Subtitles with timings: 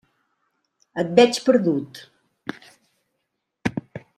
[1.01, 2.01] Et veig perdut.